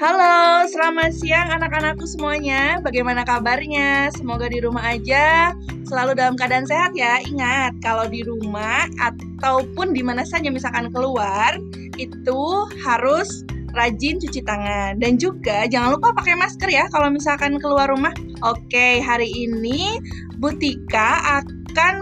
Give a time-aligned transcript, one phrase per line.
[0.00, 2.80] Halo, selamat siang anak-anakku semuanya.
[2.80, 4.08] Bagaimana kabarnya?
[4.16, 5.52] Semoga di rumah aja
[5.84, 7.20] selalu dalam keadaan sehat ya.
[7.20, 11.60] Ingat, kalau di rumah ataupun di mana saja misalkan keluar,
[12.00, 12.40] itu
[12.80, 13.44] harus
[13.76, 18.16] rajin cuci tangan dan juga jangan lupa pakai masker ya kalau misalkan keluar rumah.
[18.40, 20.00] Oke, hari ini
[20.40, 21.59] Butika akan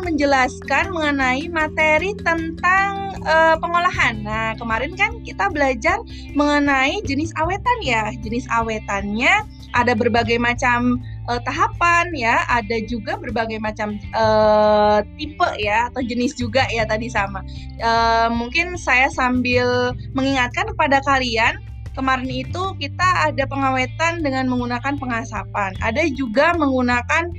[0.08, 4.24] menjelaskan mengenai materi tentang uh, pengolahan.
[4.24, 6.00] Nah, kemarin kan kita belajar
[6.32, 8.10] mengenai jenis awetan ya.
[8.24, 9.45] Jenis awetannya
[9.76, 10.96] ada berbagai macam
[11.28, 17.12] uh, tahapan ya, ada juga berbagai macam uh, tipe ya atau jenis juga ya tadi
[17.12, 17.45] sama.
[17.78, 21.60] Uh, mungkin saya sambil mengingatkan kepada kalian
[21.98, 25.74] kemarin itu kita ada pengawetan dengan menggunakan pengasapan.
[25.82, 27.34] Ada juga menggunakan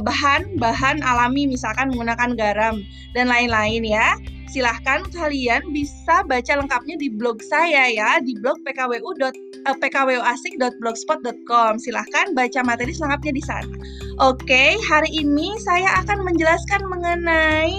[0.00, 4.16] bahan bahan alami misalkan menggunakan garam dan lain-lain ya.
[4.48, 12.32] Silahkan kalian bisa baca lengkapnya di blog saya ya di blog pkwu uh, pkwuasik.blogspot.com silahkan
[12.32, 13.76] baca materi selengkapnya di sana.
[14.24, 17.76] Oke hari ini saya akan menjelaskan mengenai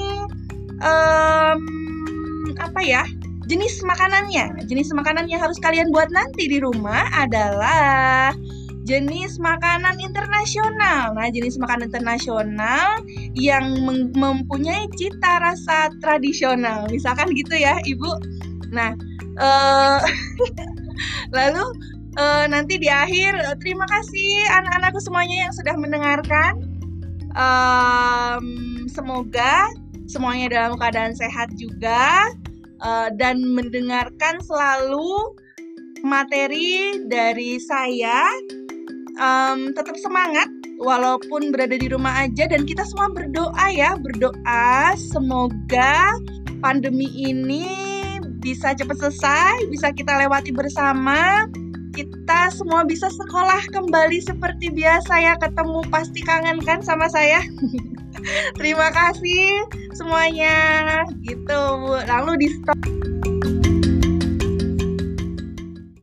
[0.86, 1.58] um,
[2.62, 3.02] apa ya
[3.50, 4.62] jenis makanannya.
[4.70, 8.30] Jenis makanan yang harus kalian buat nanti di rumah adalah
[8.90, 11.14] jenis makanan internasional.
[11.14, 13.06] Nah, jenis makanan internasional
[13.38, 13.78] yang
[14.18, 16.90] mempunyai cita rasa tradisional.
[16.90, 18.12] Misalkan gitu ya, Ibu.
[18.74, 18.98] Nah,
[19.38, 20.02] uh,
[21.38, 21.62] lalu
[22.18, 26.58] uh, nanti di akhir uh, terima kasih anak-anakku semuanya yang sudah mendengarkan.
[27.38, 29.70] Um, semoga
[30.10, 32.34] semuanya dalam keadaan sehat juga
[32.82, 35.38] uh, dan mendengarkan selalu
[36.02, 38.26] materi dari saya
[39.20, 40.48] um, tetap semangat
[40.80, 44.96] walaupun berada di rumah aja dan kita semua berdoa ya berdoa.
[44.96, 46.18] Semoga
[46.64, 47.68] pandemi ini
[48.40, 51.46] bisa cepat selesai bisa kita lewati bersama.
[51.90, 55.34] Kita semua bisa sekolah kembali seperti biasa ya.
[55.36, 57.44] Ketemu pasti kangen kan sama saya?
[58.60, 61.04] Terima kasih semuanya.
[61.28, 61.62] Gitu
[62.08, 62.80] lalu di stop